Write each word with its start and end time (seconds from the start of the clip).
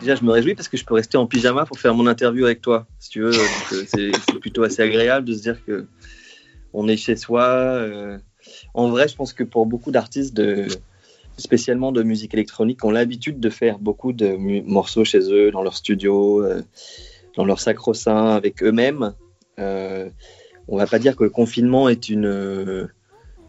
Déjà, 0.00 0.14
je 0.14 0.24
me 0.24 0.30
réjouis 0.30 0.54
parce 0.54 0.68
que 0.68 0.76
je 0.76 0.84
peux 0.84 0.94
rester 0.94 1.16
en 1.16 1.26
pyjama 1.26 1.66
pour 1.66 1.78
faire 1.78 1.94
mon 1.94 2.06
interview 2.06 2.44
avec 2.44 2.60
toi, 2.60 2.86
si 3.00 3.10
tu 3.10 3.20
veux. 3.22 3.32
Euh, 3.34 3.84
c'est 3.86 4.12
plutôt 4.40 4.62
assez 4.62 4.80
agréable 4.82 5.26
de 5.26 5.34
se 5.34 5.42
dire 5.42 5.64
que 5.64 5.86
on 6.72 6.86
est 6.86 6.96
chez 6.96 7.16
soi. 7.16 7.44
Euh. 7.44 8.18
En 8.74 8.88
vrai, 8.88 9.08
je 9.08 9.16
pense 9.16 9.32
que 9.32 9.42
pour 9.42 9.66
beaucoup 9.66 9.90
d'artistes, 9.90 10.40
spécialement 11.36 11.90
de 11.90 12.04
musique 12.04 12.34
électronique, 12.34 12.84
ont 12.84 12.90
l'habitude 12.90 13.40
de 13.40 13.50
faire 13.50 13.78
beaucoup 13.78 14.12
de 14.12 14.36
morceaux 14.36 15.04
chez 15.04 15.32
eux, 15.32 15.50
dans 15.50 15.62
leur 15.62 15.76
studio, 15.76 16.44
euh, 16.44 16.62
dans 17.36 17.44
leur 17.44 17.58
sacro-saint, 17.60 18.30
avec 18.30 18.62
eux-mêmes. 18.62 19.14
on 19.58 20.76
va 20.76 20.86
pas 20.86 21.00
dire 21.00 21.16
que 21.16 21.24
le 21.24 21.30
confinement 21.30 21.88
est 21.88 22.08
une 22.08 22.88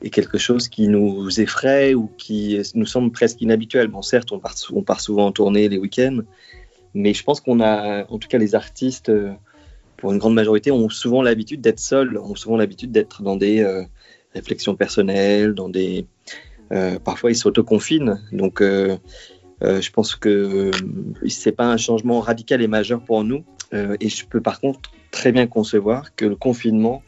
est 0.02 0.10
quelque 0.10 0.38
chose 0.38 0.68
qui 0.68 0.88
nous 0.88 1.40
effraie 1.40 1.94
ou 1.94 2.10
qui 2.18 2.60
nous 2.76 2.86
semble 2.86 3.12
presque 3.12 3.42
inhabituel. 3.42 3.88
Bon, 3.88 4.02
certes, 4.02 4.32
on 4.32 4.40
part, 4.40 5.00
souvent 5.00 5.28
en 5.28 5.32
tournée 5.32 5.70
les 5.70 5.78
week-ends, 5.78 6.20
mais 6.94 7.14
je 7.14 7.24
pense 7.24 7.42
qu'on 7.42 7.60
a, 7.62 8.06
en 8.10 8.18
tout 8.18 8.28
cas 8.28 8.38
les 8.38 8.56
artistes, 8.56 9.10
euh, 9.10 9.32
pour 9.98 10.12
une 10.12 10.18
grande 10.18 10.34
majorité, 10.34 10.72
ont 10.72 10.90
souvent 10.90 11.22
l'habitude 11.22 11.62
d'être 11.62 11.80
seuls, 11.80 12.18
ont 12.18 12.36
souvent 12.36 12.58
l'habitude 12.58 12.92
d'être 12.92 13.22
dans 13.22 13.36
des 13.36 13.62
euh, 13.62 13.84
réflexions 14.34 14.76
personnelles, 14.76 15.54
dans 15.54 15.70
des... 15.70 16.06
Euh, 16.72 16.98
parfois, 17.00 17.32
ils 17.32 17.36
s'autoconfinent. 17.36 18.22
Donc, 18.32 18.62
je 18.62 19.92
pense 19.92 20.16
que 20.16 20.72
c'est 21.28 21.52
pas 21.52 21.66
un 21.66 21.78
changement 21.78 22.20
radical 22.22 22.62
et 22.62 22.68
majeur 22.68 23.04
pour 23.04 23.24
nous. 23.24 23.44
et 23.74 24.10
je 24.10 24.26
peux 24.26 24.42
par 24.42 24.60
contre 24.60 24.90
très 25.12 25.32
bien 25.32 25.46
concevoir 25.48 26.16
que 26.16 26.26
le 26.26 26.36
confinement 26.36 27.04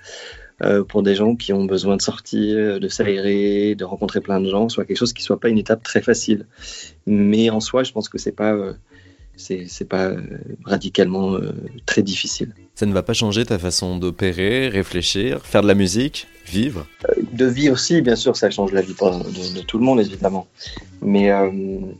euh, 0.61 0.83
pour 0.83 1.03
des 1.03 1.15
gens 1.15 1.35
qui 1.35 1.51
ont 1.51 1.65
besoin 1.65 1.97
de 1.97 2.01
sortir, 2.01 2.79
de 2.79 2.87
s'aérer, 2.87 3.75
de 3.75 3.83
rencontrer 3.83 4.21
plein 4.21 4.39
de 4.39 4.49
gens, 4.49 4.69
soit 4.69 4.85
quelque 4.85 4.97
chose 4.97 5.13
qui 5.13 5.23
soit 5.23 5.39
pas 5.39 5.49
une 5.49 5.57
étape 5.57 5.83
très 5.83 6.01
facile. 6.01 6.45
Mais 7.07 7.49
en 7.49 7.59
soi, 7.59 7.83
je 7.83 7.91
pense 7.91 8.07
que 8.07 8.17
c'est 8.17 8.31
pas 8.31 8.53
euh, 8.53 8.73
c'est 9.35 9.89
pas 9.89 10.09
euh, 10.09 10.21
radicalement 10.63 11.37
très 11.87 12.03
difficile. 12.03 12.53
Ça 12.75 12.85
ne 12.85 12.93
va 12.93 13.01
pas 13.01 13.13
changer 13.13 13.45
ta 13.45 13.57
façon 13.57 13.97
d'opérer, 13.97 14.69
réfléchir, 14.69 15.41
faire 15.43 15.63
de 15.63 15.67
la 15.67 15.73
musique, 15.73 16.27
vivre? 16.45 16.85
De 17.31 17.45
vivre, 17.45 17.73
aussi, 17.73 18.01
bien 18.01 18.15
sûr, 18.15 18.35
ça 18.35 18.51
change 18.51 18.71
la 18.71 18.81
vie 18.81 18.93
de, 18.93 19.59
de 19.59 19.61
tout 19.61 19.79
le 19.79 19.85
monde, 19.85 19.99
évidemment. 19.99 20.47
Mais, 21.01 21.31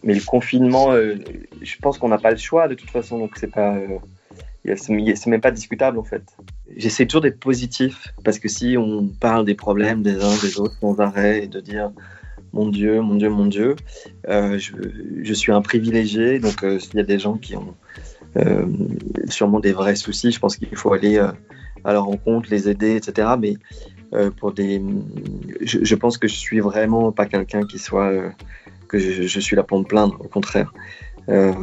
mais 0.03 0.13
le 0.13 0.25
confinement, 0.25 0.93
je 0.93 1.75
pense 1.81 1.97
qu'on 1.97 2.09
n'a 2.09 2.19
pas 2.19 2.31
le 2.31 2.37
choix 2.37 2.67
de 2.67 2.75
toute 2.75 2.91
façon, 2.91 3.17
donc 3.17 3.31
c'est 3.37 3.51
pas 3.51 3.77
c'est 4.75 5.27
même 5.27 5.41
pas 5.41 5.51
discutable 5.51 5.99
en 5.99 6.03
fait. 6.03 6.23
J'essaie 6.77 7.05
toujours 7.05 7.21
d'être 7.21 7.39
positif 7.39 8.13
parce 8.23 8.39
que 8.39 8.47
si 8.47 8.77
on 8.77 9.07
parle 9.07 9.45
des 9.45 9.55
problèmes 9.55 10.01
des 10.01 10.23
uns 10.23 10.35
des 10.41 10.59
autres 10.59 10.75
sans 10.79 10.99
arrêt 10.99 11.43
et 11.43 11.47
de 11.47 11.59
dire 11.59 11.91
mon 12.53 12.67
Dieu, 12.69 13.01
mon 13.01 13.15
Dieu, 13.15 13.29
mon 13.29 13.47
Dieu, 13.47 13.75
euh, 14.29 14.59
je, 14.59 15.33
suis 15.33 15.51
un 15.51 15.61
privilégié. 15.61 16.39
Donc 16.39 16.63
euh, 16.63 16.79
s'il 16.79 16.95
y 16.95 16.99
a 16.99 17.03
des 17.03 17.19
gens 17.19 17.37
qui 17.37 17.55
ont 17.55 17.75
euh, 18.37 18.65
sûrement 19.27 19.59
des 19.59 19.73
vrais 19.73 19.95
soucis, 19.95 20.31
je 20.31 20.39
pense 20.39 20.57
qu'il 20.57 20.75
faut 20.75 20.93
aller 20.93 21.17
à 21.17 21.93
leur 21.93 22.05
rencontre, 22.05 22.49
les 22.51 22.69
aider, 22.69 22.95
etc. 22.95 23.29
Mais 23.39 23.55
pour 24.37 24.51
des, 24.53 24.79
je, 25.61 25.95
pense 25.95 26.19
que 26.19 26.27
je 26.27 26.35
suis 26.35 26.59
vraiment 26.59 27.11
pas 27.11 27.25
quelqu'un 27.25 27.65
qui 27.65 27.79
soit 27.79 28.13
que 28.87 28.99
je, 28.99 29.39
suis 29.39 29.55
là 29.55 29.63
pour 29.63 29.79
me 29.79 29.85
plaindre. 29.85 30.17
Au 30.19 30.27
contraire, 30.27 30.71
euh, 31.29 31.53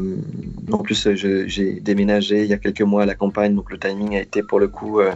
en 0.72 0.78
plus, 0.78 1.08
j'ai 1.14 1.80
déménagé 1.80 2.42
il 2.42 2.48
y 2.48 2.52
a 2.52 2.58
quelques 2.58 2.82
mois 2.82 3.02
à 3.02 3.06
la 3.06 3.14
campagne, 3.14 3.54
donc 3.54 3.70
le 3.70 3.78
timing 3.78 4.16
a 4.16 4.20
été 4.20 4.42
pour 4.42 4.58
le 4.58 4.68
coup 4.68 5.00
euh, 5.00 5.12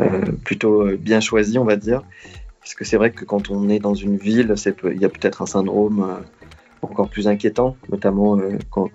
euh, 0.00 0.32
plutôt 0.44 0.96
bien 0.96 1.20
choisi, 1.20 1.58
on 1.58 1.64
va 1.64 1.76
dire. 1.76 2.02
Parce 2.60 2.74
que 2.74 2.84
c'est 2.84 2.96
vrai 2.96 3.10
que 3.10 3.24
quand 3.24 3.50
on 3.50 3.68
est 3.68 3.78
dans 3.78 3.94
une 3.94 4.16
ville, 4.16 4.54
il 4.84 5.00
y 5.00 5.04
a 5.04 5.08
peut-être 5.08 5.42
un 5.42 5.46
syndrome 5.46 6.20
encore 6.82 7.08
plus 7.08 7.26
inquiétant, 7.26 7.76
notamment 7.90 8.38
quand, 8.70 8.90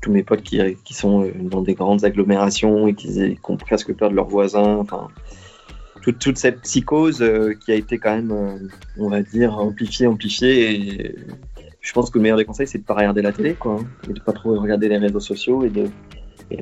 tous 0.00 0.12
mes 0.12 0.22
potes 0.22 0.42
qui, 0.42 0.94
sont 0.94 1.28
dans 1.40 1.62
des 1.62 1.74
grandes 1.74 2.04
agglomérations 2.04 2.86
et 2.86 2.94
qui, 2.94 3.08
qui, 3.12 3.38
ont 3.50 3.56
presque 3.56 3.92
peur 3.92 4.10
de 4.10 4.14
leurs 4.14 4.28
voisins. 4.28 4.76
Enfin, 4.76 5.08
toute, 6.00 6.38
cette 6.38 6.60
psychose 6.60 7.24
qui 7.64 7.72
a 7.72 7.74
été 7.74 7.98
quand 7.98 8.14
même, 8.14 8.60
on 8.98 9.08
va 9.08 9.22
dire, 9.22 9.58
amplifiée, 9.58 10.06
amplifiée. 10.06 11.16
Je 11.88 11.94
pense 11.94 12.10
que 12.10 12.18
le 12.18 12.22
meilleur 12.22 12.36
des 12.36 12.44
conseils, 12.44 12.66
c'est 12.66 12.76
de 12.76 12.82
ne 12.82 12.86
pas 12.86 12.92
regarder 12.92 13.22
la 13.22 13.32
télé, 13.32 13.54
quoi, 13.54 13.78
hein, 13.80 13.86
et 14.10 14.12
de 14.12 14.20
pas 14.20 14.34
trop 14.34 14.60
regarder 14.60 14.90
les 14.90 14.98
réseaux 14.98 15.20
sociaux 15.20 15.64
et 15.64 15.70
de, 15.70 15.88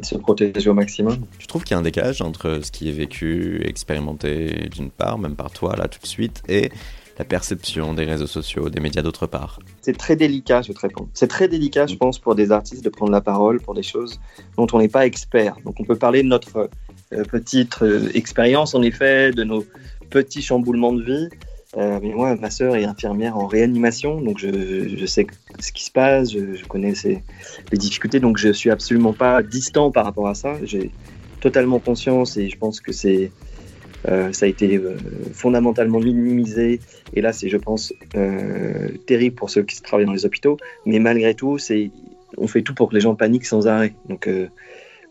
se 0.03 0.15
protéger 0.15 0.71
au 0.71 0.75
maximum. 0.75 1.17
Tu 1.41 1.49
trouves 1.49 1.65
qu'il 1.65 1.73
y 1.73 1.75
a 1.75 1.79
un 1.79 1.83
décalage 1.83 2.23
entre 2.23 2.61
ce 2.63 2.71
qui 2.71 2.89
est 2.89 2.93
vécu, 2.93 3.61
expérimenté 3.65 4.69
d'une 4.71 4.91
part, 4.91 5.19
même 5.19 5.35
par 5.35 5.51
toi 5.51 5.75
là 5.77 5.89
tout 5.89 5.99
de 6.01 6.07
suite, 6.07 6.45
et 6.49 6.71
la 7.19 7.25
perception 7.25 7.93
des 7.93 8.05
réseaux 8.05 8.29
sociaux, 8.29 8.69
des 8.69 8.79
médias 8.79 9.03
d'autre 9.03 9.27
part? 9.27 9.59
C'est 9.81 9.97
très 9.97 10.15
délicat, 10.15 10.63
je 10.63 10.73
te 10.73 10.79
réponds. 10.79 11.09
C'est 11.13 11.29
très 11.29 11.49
délicat, 11.49 11.89
je 11.89 11.97
pense, 11.97 12.21
pour 12.21 12.37
des 12.37 12.53
artistes 12.53 12.85
de 12.85 12.89
prendre 12.89 13.11
la 13.11 13.21
parole 13.21 13.61
pour 13.61 13.75
des 13.75 13.83
choses 13.83 14.21
dont 14.57 14.69
on 14.73 14.79
n'est 14.79 14.89
pas 14.89 15.07
expert. 15.07 15.57
Donc 15.65 15.81
on 15.81 15.85
peut 15.85 15.97
parler 15.97 16.23
de 16.23 16.29
notre 16.29 16.69
euh, 17.13 17.25
petite 17.25 17.83
euh, 17.83 18.11
expérience, 18.15 18.77
en 18.77 18.83
effet, 18.83 19.33
de 19.33 19.43
nos 19.43 19.65
petits 20.11 20.43
chamboulements 20.43 20.93
de 20.93 21.03
vie. 21.03 21.29
Euh, 21.77 21.99
mais 22.03 22.13
moi, 22.15 22.35
ma 22.37 22.51
sœur 22.51 22.75
est 22.77 22.85
infirmière 22.85 23.37
en 23.37 23.47
réanimation, 23.47 24.21
donc 24.21 24.39
je, 24.39 24.97
je 24.97 25.07
sais 25.07 25.27
ce 25.59 25.73
qui 25.73 25.85
se 25.85 25.91
passe, 25.91 26.33
je, 26.33 26.65
connais 26.67 26.95
les 27.05 27.79
difficultés, 27.79 28.19
donc 28.19 28.39
je 28.39 28.51
suis 28.51 28.71
absolument 28.71 29.13
pas 29.13 29.43
distant 29.43 29.91
par 29.91 30.07
rapport 30.07 30.29
à 30.29 30.35
ça. 30.35 30.55
J'ai 30.63 30.91
totalement 31.41 31.79
conscience 31.79 32.39
et 32.39 32.49
je 32.49 32.57
pense 32.57 32.81
que 32.81 32.93
euh, 34.09 34.33
ça 34.33 34.47
a 34.47 34.49
été 34.49 34.77
euh, 34.77 34.97
fondamentalement 35.33 36.01
minimisé. 36.01 36.81
Et 37.13 37.21
là, 37.21 37.35
c'est, 37.35 37.51
je 37.51 37.59
pense, 37.59 37.93
terrible 39.07 39.37
pour 39.37 39.51
ceux 39.51 39.63
qui 39.63 39.81
travaillent 39.83 40.07
dans 40.07 40.13
les 40.13 40.25
hôpitaux. 40.25 40.57
Mais 40.87 40.99
malgré 40.99 41.35
tout, 41.35 41.59
on 42.39 42.47
fait 42.47 42.63
tout 42.63 42.75
pour 42.75 42.89
que 42.89 42.95
les 42.95 43.01
gens 43.03 43.15
paniquent 43.15 43.47
sans 43.47 43.67
arrêt. 43.67 43.93
Donc, 44.09 44.31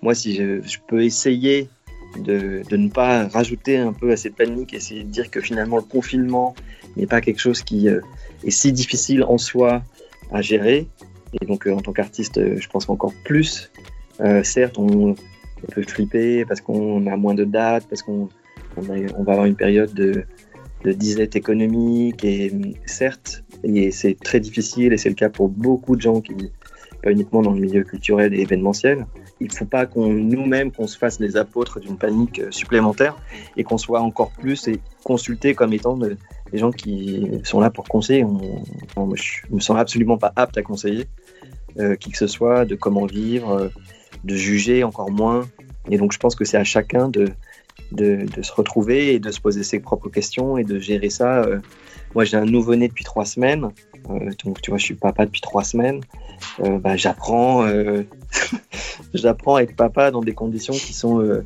moi, 0.01 0.15
si 0.15 0.35
je 0.35 0.77
peux 0.87 1.03
essayer 1.03 1.69
de, 2.19 2.63
ne 2.71 2.89
pas 2.89 3.27
rajouter 3.27 3.77
un 3.77 3.93
peu 3.93 4.11
à 4.11 4.17
cette 4.17 4.35
panique, 4.35 4.73
essayer 4.73 5.03
de 5.03 5.09
dire 5.09 5.29
que 5.29 5.41
finalement 5.41 5.77
le 5.77 5.83
confinement 5.83 6.55
n'est 6.97 7.07
pas 7.07 7.21
quelque 7.21 7.39
chose 7.39 7.63
qui 7.63 7.89
euh, 7.89 8.01
est 8.43 8.51
si 8.51 8.71
difficile 8.71 9.23
en 9.23 9.37
soi 9.37 9.83
à 10.31 10.41
gérer. 10.41 10.87
Et 11.41 11.45
donc 11.45 11.67
euh, 11.67 11.73
en 11.73 11.81
tant 11.81 11.93
qu'artiste, 11.93 12.37
euh, 12.37 12.57
je 12.59 12.67
pense 12.69 12.85
qu'encore 12.85 13.13
plus, 13.23 13.71
certes, 14.43 14.77
on, 14.77 15.15
peut 15.73 15.81
flipper 15.81 16.45
parce 16.45 16.61
qu'on 16.61 17.07
a 17.07 17.17
moins 17.17 17.33
de 17.33 17.43
dates, 17.43 17.87
parce 17.89 18.03
qu'on 18.03 18.29
on, 18.77 18.81
va 18.81 18.93
avoir 19.17 19.45
une 19.45 19.55
période 19.55 19.93
de, 19.93 20.25
de 20.83 20.91
disette 20.91 21.35
économique, 21.35 22.23
et 22.23 22.53
certes, 22.85 23.43
et 23.63 23.89
c'est 23.89 24.17
très 24.19 24.39
difficile, 24.39 24.93
et 24.93 24.97
c'est 24.97 25.09
le 25.09 25.15
cas 25.15 25.29
pour 25.29 25.49
beaucoup 25.49 25.95
de 25.95 26.01
gens 26.01 26.21
qui, 26.21 26.35
pas 27.01 27.11
uniquement 27.11 27.41
dans 27.41 27.51
le 27.51 27.59
milieu 27.59 27.83
culturel 27.83 28.33
et 28.33 28.41
événementiel, 28.41 29.05
il 29.41 29.47
ne 29.47 29.53
faut 29.53 29.65
pas 29.65 29.85
qu'on 29.85 30.07
nous-mêmes 30.07 30.71
qu'on 30.71 30.87
se 30.87 30.97
fasse 30.97 31.19
les 31.19 31.35
apôtres 31.37 31.79
d'une 31.79 31.97
panique 31.97 32.39
euh, 32.39 32.51
supplémentaire 32.51 33.17
et 33.57 33.63
qu'on 33.63 33.77
soit 33.77 34.01
encore 34.01 34.31
plus 34.31 34.67
et 34.67 34.79
consulté 35.03 35.53
comme 35.53 35.73
étant 35.73 35.97
des 35.97 36.17
gens 36.57 36.71
qui 36.71 37.29
sont 37.43 37.59
là 37.59 37.69
pour 37.69 37.85
conseiller. 37.85 38.23
On, 38.23 39.15
je 39.15 39.41
ne 39.49 39.55
me 39.55 39.59
sens 39.59 39.77
absolument 39.77 40.17
pas 40.17 40.31
apte 40.35 40.57
à 40.57 40.61
conseiller 40.61 41.07
euh, 41.77 41.97
qui 41.97 42.09
que 42.09 42.17
ce 42.17 42.27
soit 42.27 42.63
de 42.63 42.75
comment 42.75 43.05
vivre, 43.05 43.51
euh, 43.51 43.67
de 44.23 44.33
juger 44.35 44.85
encore 44.85 45.11
moins. 45.11 45.45
Et 45.91 45.97
donc 45.97 46.13
je 46.13 46.17
pense 46.17 46.33
que 46.33 46.45
c'est 46.45 46.55
à 46.55 46.63
chacun 46.63 47.09
de, 47.09 47.27
se 47.97 48.53
retrouver 48.53 49.13
et 49.13 49.19
de 49.19 49.29
se 49.29 49.41
poser 49.41 49.63
ses 49.63 49.79
propres 49.79 50.07
questions 50.07 50.57
et 50.57 50.63
de 50.63 50.79
gérer 50.79 51.09
ça. 51.09 51.43
Euh. 51.43 51.59
moi 52.13 52.23
j'ai 52.23 52.37
un 52.37 52.45
nouveau-né 52.45 52.87
depuis 52.87 53.03
trois 53.03 53.25
semaines, 53.25 53.71
donc 54.43 54.61
tu 54.61 54.71
vois 54.71 54.77
je 54.77 54.85
suis 54.85 54.95
papa 54.95 55.25
depuis 55.25 55.41
trois 55.41 55.63
semaines. 55.63 56.01
Bah, 56.59 56.95
j'apprends 56.95 57.65
j'apprends 59.13 59.55
à 59.55 59.61
être 59.61 59.75
papa 59.75 60.11
dans 60.11 60.21
des 60.21 60.33
conditions 60.33 60.73
qui 60.73 60.93
sont 60.93 61.21
euh, 61.21 61.45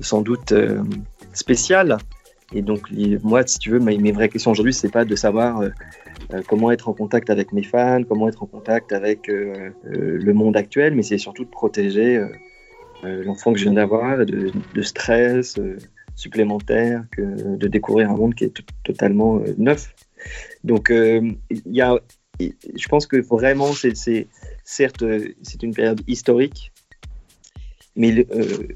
sans 0.00 0.22
doute 0.22 0.52
euh, 0.52 0.82
spéciales. 1.32 1.98
Et 2.54 2.62
donc, 2.62 2.90
moi, 3.22 3.46
si 3.46 3.58
tu 3.58 3.70
veux, 3.70 3.78
mes, 3.78 4.12
vraies 4.12 4.30
questions 4.30 4.52
aujourd'hui, 4.52 4.72
c'est 4.72 4.90
pas 4.90 5.04
de 5.04 5.14
savoir 5.14 5.60
euh, 5.60 5.70
comment 6.46 6.70
être 6.70 6.88
en 6.88 6.94
contact 6.94 7.28
avec 7.28 7.52
mes 7.52 7.62
fans, 7.62 8.02
comment 8.08 8.26
être 8.26 8.42
en 8.42 8.46
contact 8.46 8.92
avec 8.92 9.28
le 9.28 10.32
monde 10.32 10.56
actuel, 10.56 10.94
mais 10.94 11.02
c'est 11.02 11.18
surtout 11.18 11.44
de 11.44 11.50
protéger 11.50 12.18
l'enfant 13.02 13.52
que 13.52 13.58
je 13.58 13.64
viens 13.64 13.74
d'avoir 13.74 14.24
de, 14.24 14.82
stress 14.82 15.60
supplémentaire, 16.16 17.04
de 17.18 17.68
découvrir 17.68 18.10
un 18.10 18.16
monde 18.16 18.34
qui 18.34 18.44
est 18.44 18.62
totalement 18.82 19.42
neuf. 19.58 19.94
Donc, 20.64 20.90
il 20.90 21.38
y 21.66 21.80
a, 21.80 21.98
je 22.40 22.88
pense 22.88 23.06
que 23.06 23.16
vraiment, 23.16 23.72
c'est 23.72 24.28
certes, 24.64 25.04
c'est 25.42 25.62
une 25.62 25.74
période 25.74 26.00
historique, 26.06 26.72
mais 27.98 28.26
euh, 28.30 28.68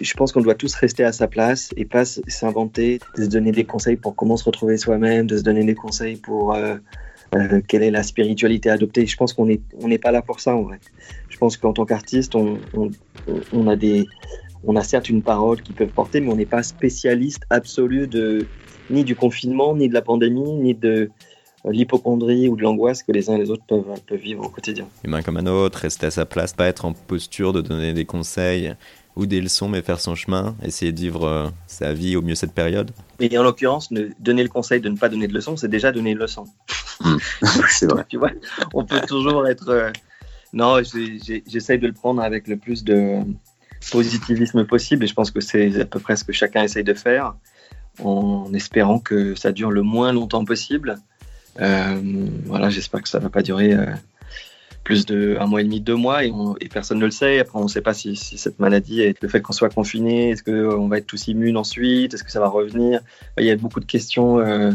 je 0.00 0.14
pense 0.14 0.32
qu'on 0.32 0.40
doit 0.40 0.54
tous 0.54 0.74
rester 0.74 1.04
à 1.04 1.12
sa 1.12 1.28
place 1.28 1.70
et 1.76 1.84
pas 1.84 2.04
s'inventer, 2.04 2.98
se 3.14 3.26
donner 3.26 3.52
des 3.52 3.64
conseils 3.64 3.96
pour 3.96 4.16
comment 4.16 4.36
se 4.36 4.44
retrouver 4.44 4.78
soi-même, 4.78 5.26
de 5.26 5.36
se 5.36 5.42
donner 5.42 5.64
des 5.64 5.74
conseils 5.74 6.16
pour 6.16 6.54
euh, 6.54 6.76
euh, 7.34 7.60
quelle 7.68 7.82
est 7.82 7.90
la 7.90 8.02
spiritualité 8.02 8.70
adoptée. 8.70 9.06
Je 9.06 9.16
pense 9.16 9.34
qu'on 9.34 9.46
n'est 9.46 9.98
pas 9.98 10.10
là 10.10 10.22
pour 10.22 10.40
ça 10.40 10.56
en 10.56 10.62
vrai. 10.62 10.80
Je 11.28 11.36
pense 11.36 11.58
qu'en 11.58 11.74
tant 11.74 11.84
qu'artiste, 11.84 12.34
on, 12.34 12.58
on, 13.52 13.66
a 14.76 14.82
certes 14.82 15.10
une 15.10 15.22
parole 15.22 15.60
qui 15.60 15.74
peut 15.74 15.86
porter, 15.86 16.20
mais 16.20 16.32
on 16.32 16.36
n'est 16.36 16.46
pas 16.46 16.62
spécialiste 16.62 17.42
absolu 17.50 18.06
de 18.06 18.46
ni 18.90 19.04
du 19.04 19.16
confinement, 19.16 19.76
ni 19.76 19.88
de 19.88 19.94
la 19.94 20.02
pandémie, 20.02 20.52
ni 20.52 20.74
de 20.74 21.10
l'hypochondrie 21.64 22.48
ou 22.48 22.56
de 22.56 22.62
l'angoisse 22.62 23.02
que 23.02 23.12
les 23.12 23.30
uns 23.30 23.36
et 23.36 23.38
les 23.38 23.50
autres 23.50 23.64
peuvent, 23.68 24.00
peuvent 24.06 24.18
vivre 24.18 24.44
au 24.44 24.48
quotidien. 24.48 24.86
Humain 25.04 25.22
comme 25.22 25.36
un 25.36 25.46
autre, 25.46 25.80
rester 25.80 26.06
à 26.06 26.10
sa 26.10 26.24
place, 26.24 26.52
pas 26.52 26.66
être 26.66 26.84
en 26.84 26.92
posture 26.92 27.52
de 27.52 27.60
donner 27.60 27.92
des 27.92 28.04
conseils 28.04 28.74
ou 29.16 29.26
des 29.26 29.40
leçons, 29.40 29.68
mais 29.68 29.82
faire 29.82 29.98
son 29.98 30.14
chemin, 30.14 30.54
essayer 30.62 30.92
de 30.92 31.00
vivre 31.00 31.24
euh, 31.24 31.48
sa 31.66 31.92
vie 31.92 32.16
au 32.16 32.22
mieux 32.22 32.36
cette 32.36 32.52
période. 32.52 32.92
Et 33.18 33.36
en 33.36 33.42
l'occurrence, 33.42 33.92
donner 34.20 34.44
le 34.44 34.48
conseil 34.48 34.80
de 34.80 34.88
ne 34.88 34.96
pas 34.96 35.08
donner 35.08 35.26
de 35.26 35.34
leçons, 35.34 35.56
c'est 35.56 35.68
déjà 35.68 35.90
donner 35.90 36.12
une 36.12 36.18
leçon. 36.18 36.44
Hmm. 37.00 37.16
c'est 37.68 37.90
vrai. 37.90 38.04
tu 38.08 38.16
vois, 38.16 38.30
on 38.72 38.84
peut 38.84 39.00
toujours 39.06 39.48
être. 39.48 39.68
Euh, 39.70 39.90
non, 40.52 40.80
j'essaye 40.82 41.78
de 41.78 41.86
le 41.88 41.92
prendre 41.92 42.22
avec 42.22 42.46
le 42.46 42.56
plus 42.56 42.84
de 42.84 43.18
positivisme 43.90 44.64
possible, 44.64 45.04
et 45.04 45.06
je 45.08 45.14
pense 45.14 45.32
que 45.32 45.40
c'est 45.40 45.80
à 45.80 45.84
peu 45.84 45.98
près 45.98 46.16
ce 46.16 46.24
que 46.24 46.32
chacun 46.32 46.62
essaye 46.62 46.84
de 46.84 46.94
faire, 46.94 47.34
en 48.02 48.52
espérant 48.54 48.98
que 48.98 49.34
ça 49.34 49.52
dure 49.52 49.70
le 49.70 49.82
moins 49.82 50.12
longtemps 50.12 50.44
possible. 50.44 50.98
Euh, 51.60 52.00
voilà, 52.46 52.70
j'espère 52.70 53.02
que 53.02 53.08
ça 53.08 53.18
ne 53.18 53.24
va 53.24 53.30
pas 53.30 53.42
durer 53.42 53.76
plus 54.88 55.04
de 55.04 55.36
un 55.38 55.46
mois 55.46 55.60
et 55.60 55.64
demi, 55.64 55.82
deux 55.82 55.96
mois, 55.96 56.24
et, 56.24 56.32
personne 56.72 56.98
ne 56.98 57.04
le 57.04 57.10
sait. 57.10 57.40
Après, 57.40 57.58
on 57.58 57.64
ne 57.64 57.68
sait 57.68 57.82
pas 57.82 57.92
si, 57.92 58.16
cette 58.16 58.58
maladie, 58.58 59.02
et 59.02 59.14
le 59.20 59.28
fait 59.28 59.42
qu'on 59.42 59.52
soit 59.52 59.68
confiné, 59.68 60.30
est-ce 60.30 60.42
qu'on 60.42 60.88
va 60.88 60.96
être 60.96 61.06
tous 61.06 61.28
immunes 61.28 61.58
ensuite, 61.58 62.14
est-ce 62.14 62.24
que 62.24 62.30
ça 62.30 62.40
va 62.40 62.48
revenir? 62.48 63.00
Il 63.38 63.44
y 63.44 63.50
a 63.50 63.56
beaucoup 63.56 63.80
de 63.80 63.84
questions 63.84 64.38
euh, 64.38 64.70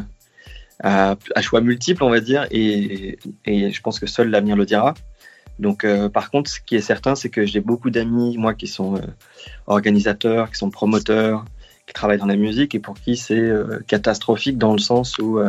à, 0.84 1.16
choix 1.42 1.62
multiples, 1.62 2.04
on 2.04 2.12
va 2.12 2.20
dire, 2.20 2.46
et, 2.52 3.18
je 3.48 3.82
pense 3.82 4.00
que 4.00 4.06
seul 4.06 4.30
l'avenir 4.30 4.56
le 4.56 4.66
dira. 4.66 4.94
Donc, 5.58 5.84
euh, 5.84 6.10
par 6.10 6.30
contre, 6.30 6.52
ce 6.52 6.60
qui 6.60 6.76
est 6.76 6.82
certain, 6.82 7.16
c'est 7.16 7.30
que 7.30 7.48
j'ai 7.48 7.60
beaucoup 7.60 7.90
d'amis, 7.90 8.38
moi, 8.38 8.54
qui 8.54 8.68
sont 8.68 8.98
euh, 8.98 9.02
organisateurs, 9.66 10.52
qui 10.52 10.58
sont 10.58 10.70
promoteurs, 10.70 11.44
qui 11.86 11.94
travaillent 11.94 12.20
dans 12.20 12.26
la 12.26 12.38
musique, 12.38 12.76
et 12.76 12.80
pour 12.80 12.96
qui 12.96 13.18
c'est 13.18 13.52
catastrophique 13.88 14.58
dans 14.58 14.72
le 14.74 14.80
sens 14.80 15.18
où 15.18 15.40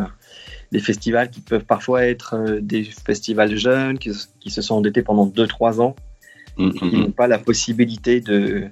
des 0.75 0.81
festivals 0.81 1.31
qui 1.31 1.41
peuvent 1.41 1.65
parfois 1.65 2.05
être 2.05 2.35
euh, 2.35 2.59
des 2.61 2.83
festivals 2.83 3.57
jeunes, 3.57 3.97
qui, 3.97 4.13
se 4.13 4.61
sont 4.61 4.75
endettés 4.75 5.03
pendant 5.03 5.25
2-3 5.25 5.81
ans, 5.81 5.95
qui 6.57 6.65
mm, 6.65 6.91
n'ont 6.99 7.11
pas 7.13 7.29
la 7.29 7.39
possibilité 7.39 8.21
de, 8.21 8.65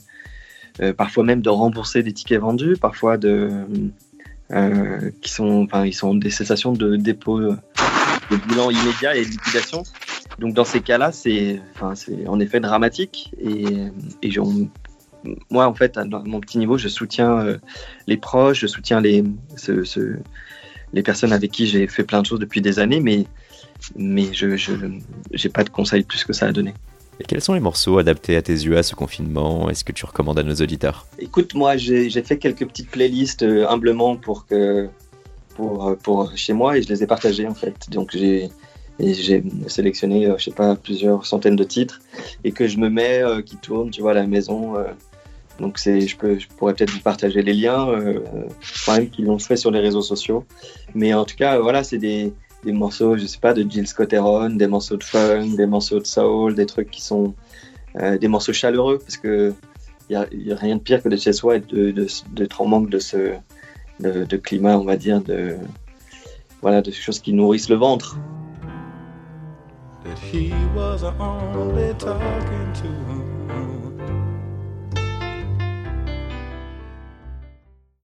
euh, 0.81 0.93
parfois 0.93 1.23
même 1.23 1.43
de 1.43 1.49
rembourser 1.49 2.03
des 2.03 2.13
tickets 2.13 2.41
vendus, 2.41 2.77
parfois 2.77 3.19
de, 3.19 3.51
euh, 4.51 5.11
qui 5.21 5.31
sont, 5.31 5.63
enfin, 5.63 5.87
ils 5.87 5.95
sont 5.95 6.17
des 6.17 6.31
cessations 6.31 6.73
de 6.73 6.97
dépôt 6.97 7.41
de 7.41 8.37
bilan 8.49 8.71
immédiat 8.71 9.15
et 9.15 9.25
liquidation. 9.25 9.85
Donc 10.41 10.55
dans 10.55 10.65
ces 10.65 10.81
cas-là, 10.81 11.13
c'est, 11.13 11.61
enfin, 11.77 11.95
c'est 11.95 12.27
en 12.27 12.41
effet 12.41 12.59
dramatique 12.59 13.33
et, 13.41 13.65
et 14.23 14.31
moi, 15.51 15.67
en 15.67 15.75
fait, 15.75 15.97
à 15.97 16.05
mon 16.05 16.41
petit 16.41 16.59
niveau, 16.59 16.79
je 16.79 16.89
soutiens 16.89 17.59
les 18.07 18.17
proches, 18.17 18.61
je 18.61 18.67
soutiens 18.67 19.01
les, 19.01 19.25
ce, 19.57 19.85
ce, 19.85 20.17
les 20.93 21.03
personnes 21.03 21.33
avec 21.33 21.51
qui 21.51 21.67
j'ai 21.67 21.87
fait 21.87 22.05
plein 22.05 22.23
de 22.23 22.27
choses 22.27 22.41
depuis 22.41 22.61
des 22.61 22.79
années, 22.79 23.01
mais, 23.01 23.27
mais 23.97 24.33
je 24.33 24.47
n'ai 24.47 25.53
pas 25.53 25.65
de 25.65 25.71
conseils 25.71 26.03
plus 26.03 26.25
que 26.25 26.33
ça 26.33 26.47
à 26.47 26.53
donner. 26.53 26.75
Et 27.21 27.25
quels 27.25 27.43
sont 27.43 27.55
les 27.55 27.61
morceaux 27.61 27.99
adaptés 27.99 28.37
à 28.37 28.43
tes 28.43 28.53
yeux 28.53 28.77
à 28.77 28.83
ce 28.83 28.95
confinement? 28.95 29.69
Est-ce 29.69 29.85
que 29.85 29.93
tu 29.93 30.05
recommandes 30.07 30.39
à 30.39 30.43
nos 30.43 30.55
auditeurs? 30.55 31.07
Écoute, 31.19 31.55
moi, 31.55 31.77
j'ai 31.77 32.11
fait 32.11 32.39
quelques 32.39 32.67
petites 32.67 32.91
playlists 32.91 33.43
euh, 33.43 33.69
humblement 33.69 34.17
pour, 34.17 34.47
que, 34.47 34.89
pour, 35.55 35.89
euh, 35.89 35.95
pour 35.95 36.33
chez 36.37 36.53
moi 36.53 36.79
et 36.79 36.83
je 36.83 36.89
les 36.89 37.03
ai 37.03 37.07
partagées 37.07 37.47
en 37.47 37.55
fait. 37.55 37.91
Donc 37.91 38.11
j'ai 38.13 38.51
j'ai 38.99 39.43
sélectionné, 39.69 40.27
euh, 40.27 40.37
je 40.39 40.45
sais 40.45 40.53
pas, 40.53 40.75
plusieurs 40.75 41.27
centaines 41.27 41.57
de 41.57 41.65
titres 41.65 42.01
et 42.45 42.53
que 42.53 42.67
je 42.67 42.79
me 42.79 42.89
mets, 42.89 43.23
qui 43.45 43.57
tournent, 43.57 43.91
tu 43.91 44.01
vois, 44.01 44.13
à 44.13 44.15
la 44.15 44.27
maison 44.27 44.75
donc 45.59 45.79
je, 45.79 46.01
je 46.01 46.47
pourrais 46.57 46.75
peut-être 46.75 46.91
vous 46.91 47.01
partager 47.01 47.43
les 47.43 47.53
liens, 47.53 47.89
euh, 47.89 48.21
quand 48.87 48.95
même 48.95 49.11
qu'ils 49.11 49.27
l'ont 49.27 49.39
fait 49.39 49.57
sur 49.57 49.71
les 49.71 49.81
réseaux 49.81 50.03
sociaux. 50.03 50.45
Mais 50.95 51.15
en 51.15 51.25
tout 51.25 51.37
cas, 51.37 51.59
voilà, 51.59 51.85
c'est 51.85 51.99
des, 51.99 52.33
des 52.65 52.73
morceaux, 52.73 53.17
je 53.17 53.27
sais 53.27 53.39
pas, 53.39 53.53
de 53.53 53.69
Jill 53.69 53.87
Scott 53.87 54.13
Heron, 54.13 54.51
des 54.51 54.67
morceaux 54.67 54.97
de 54.97 55.05
funk, 55.05 55.57
des 55.57 55.67
morceaux 55.67 55.99
de 55.99 56.07
soul, 56.07 56.55
des 56.55 56.67
trucs 56.67 56.91
qui 56.91 57.03
sont 57.03 57.35
euh, 57.97 58.19
des 58.19 58.29
morceaux 58.29 58.53
chaleureux, 58.53 58.99
parce 58.99 59.17
que 59.17 59.53
il 60.11 60.17
y, 60.47 60.53
a, 60.53 60.57
rien 60.57 60.77
de 60.77 60.81
pire 60.81 61.03
que 61.03 61.09
de 61.09 61.17
chez 61.17 61.33
soi 61.33 61.57
et 61.57 61.61
de, 61.61 61.91
de, 61.91 62.07
d'être 62.33 62.61
en 62.61 62.67
manque 62.67 62.91
de 62.91 62.99
ce 62.99 63.33
de, 64.01 64.25
de, 64.25 64.37
climat, 64.37 64.77
on 64.77 64.85
va 64.85 64.97
dire, 64.97 65.23
de 65.23 65.57
voilà, 66.61 66.83
de 66.83 66.91
choses 66.91 67.21
qui 67.21 67.33
nourrissent 67.33 67.71
le 67.71 67.77
ventre. 67.77 68.19